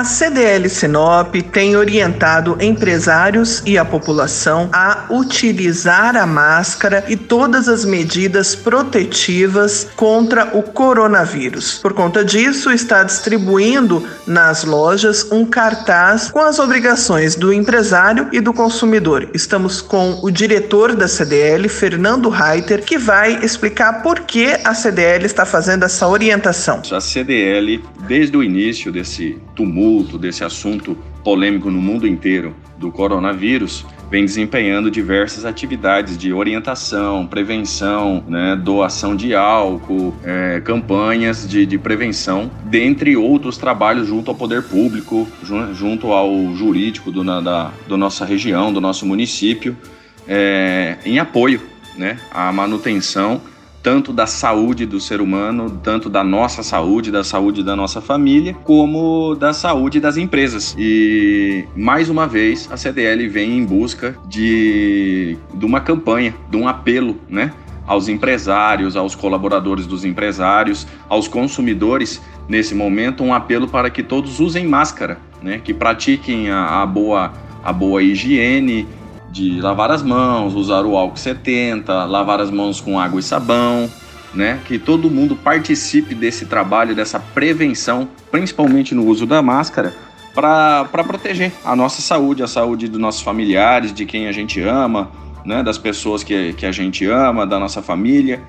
[0.00, 7.68] A CDL Sinop tem orientado empresários e a população a utilizar a máscara e todas
[7.68, 11.80] as medidas protetivas contra o coronavírus.
[11.80, 18.40] Por conta disso, está distribuindo nas lojas um cartaz com as obrigações do empresário e
[18.40, 19.28] do consumidor.
[19.34, 25.26] Estamos com o diretor da CDL, Fernando Reiter, que vai explicar por que a CDL
[25.26, 26.80] está fazendo essa orientação.
[26.90, 33.86] A CDL, desde o início desse tumulto, desse assunto polêmico no mundo inteiro do coronavírus,
[34.10, 41.78] vem desempenhando diversas atividades de orientação, prevenção, né, doação de álcool, é, campanhas de, de,
[41.78, 45.28] prevenção, dentre outros trabalhos junto ao poder público,
[45.72, 49.76] junto ao jurídico do, na, da do nossa região, do nosso município,
[50.26, 51.62] é, em apoio
[51.96, 53.40] né, à manutenção
[53.82, 58.54] tanto da saúde do ser humano, tanto da nossa saúde, da saúde da nossa família,
[58.64, 60.74] como da saúde das empresas.
[60.78, 66.68] E mais uma vez a CDL vem em busca de, de uma campanha, de um
[66.68, 67.52] apelo, né?
[67.86, 74.38] Aos empresários, aos colaboradores dos empresários, aos consumidores, nesse momento, um apelo para que todos
[74.38, 75.60] usem máscara, né?
[75.62, 77.32] Que pratiquem a, a boa,
[77.64, 78.86] a boa higiene,
[79.30, 83.88] de lavar as mãos, usar o álcool 70, lavar as mãos com água e sabão,
[84.34, 84.60] né?
[84.66, 89.94] Que todo mundo participe desse trabalho, dessa prevenção, principalmente no uso da máscara,
[90.34, 95.10] para proteger a nossa saúde, a saúde dos nossos familiares, de quem a gente ama,
[95.44, 95.62] né?
[95.62, 98.42] Das pessoas que, que a gente ama, da nossa família,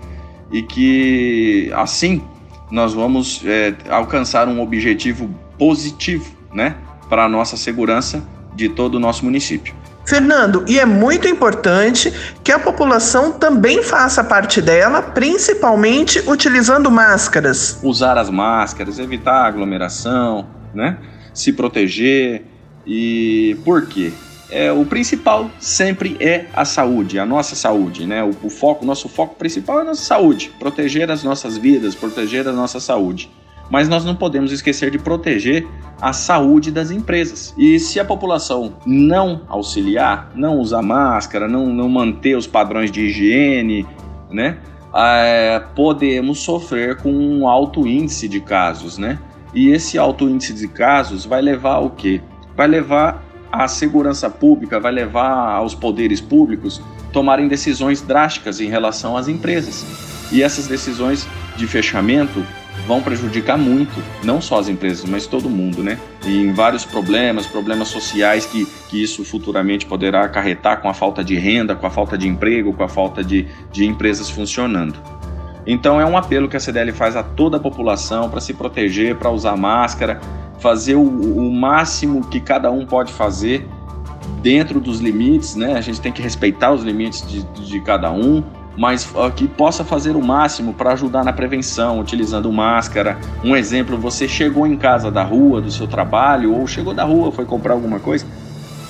[0.51, 2.21] e que assim
[2.69, 6.75] nós vamos é, alcançar um objetivo positivo, né?
[7.09, 8.23] Para a nossa segurança
[8.55, 9.75] de todo o nosso município.
[10.05, 12.11] Fernando, e é muito importante
[12.43, 17.79] que a população também faça parte dela, principalmente utilizando máscaras.
[17.83, 20.97] Usar as máscaras, evitar aglomeração, né?
[21.33, 22.45] Se proteger.
[22.85, 24.11] E por quê?
[24.49, 28.23] É, o principal sempre é a saúde, a nossa saúde, né?
[28.23, 32.47] O, o foco, nosso foco principal é a nossa saúde, proteger as nossas vidas, proteger
[32.47, 33.29] a nossa saúde
[33.71, 35.65] mas nós não podemos esquecer de proteger
[36.01, 37.55] a saúde das empresas.
[37.57, 43.05] E se a população não auxiliar, não usar máscara, não, não manter os padrões de
[43.05, 43.87] higiene,
[44.29, 44.57] né,
[44.93, 49.17] é, podemos sofrer com um alto índice de casos, né?
[49.53, 52.21] E esse alto índice de casos vai levar ao quê?
[52.55, 56.81] Vai levar à segurança pública, vai levar aos poderes públicos
[57.13, 59.85] tomarem decisões drásticas em relação às empresas.
[60.31, 61.27] E essas decisões
[61.57, 62.45] de fechamento
[62.87, 65.97] vão prejudicar muito, não só as empresas, mas todo mundo, né?
[66.25, 71.23] E em vários problemas, problemas sociais que, que isso futuramente poderá acarretar com a falta
[71.23, 74.95] de renda, com a falta de emprego, com a falta de, de empresas funcionando.
[75.65, 79.15] Então é um apelo que a CDL faz a toda a população para se proteger,
[79.15, 80.19] para usar máscara,
[80.59, 83.67] fazer o, o máximo que cada um pode fazer
[84.41, 85.73] dentro dos limites, né?
[85.73, 88.43] A gente tem que respeitar os limites de, de cada um,
[88.77, 93.19] mas que possa fazer o máximo para ajudar na prevenção, utilizando máscara.
[93.43, 97.31] Um exemplo, você chegou em casa da rua, do seu trabalho, ou chegou da rua,
[97.31, 98.25] foi comprar alguma coisa,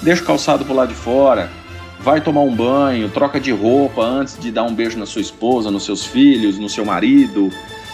[0.01, 1.49] deixa o calçado por lá de fora,
[1.99, 5.69] vai tomar um banho, troca de roupa antes de dar um beijo na sua esposa,
[5.71, 7.49] nos seus filhos, no seu marido.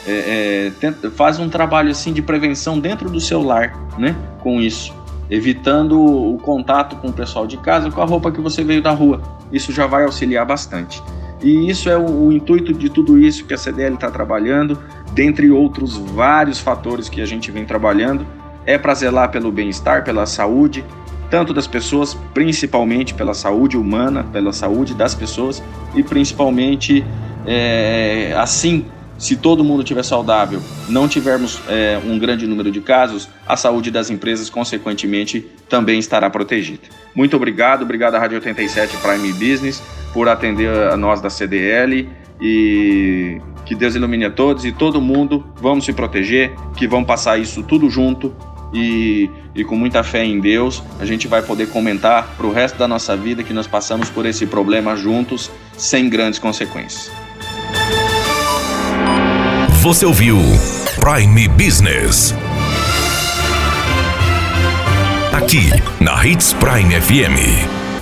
[0.06, 4.16] É, é, tenta, faz um trabalho assim de prevenção dentro do seu lar, né?
[4.40, 4.94] Com isso,
[5.30, 8.92] evitando o contato com o pessoal de casa com a roupa que você veio da
[8.92, 9.22] rua.
[9.52, 11.04] Isso já vai auxiliar bastante.
[11.42, 14.78] E isso é o, o intuito de tudo isso que a CDL está trabalhando,
[15.14, 18.26] dentre outros vários fatores que a gente vem trabalhando,
[18.66, 20.84] é para zelar pelo bem-estar, pela saúde,
[21.30, 27.04] tanto das pessoas, principalmente pela saúde humana, pela saúde das pessoas e principalmente
[27.46, 28.86] é, assim
[29.18, 33.90] se todo mundo estiver saudável, não tivermos é, um grande número de casos, a saúde
[33.90, 36.84] das empresas, consequentemente, também estará protegida.
[37.16, 39.82] Muito obrigado, obrigado à Rádio 87 Prime Business
[40.18, 42.10] por atender a nós da CDL
[42.42, 47.38] e que Deus ilumine a todos e todo mundo, vamos se proteger, que vamos passar
[47.38, 48.34] isso tudo junto
[48.74, 52.80] e, e com muita fé em Deus, a gente vai poder comentar para o resto
[52.80, 57.12] da nossa vida que nós passamos por esse problema juntos, sem grandes consequências.
[59.84, 60.38] Você ouviu
[61.00, 62.34] Prime Business.
[65.32, 65.70] Aqui,
[66.02, 67.87] na Hits Prime FM.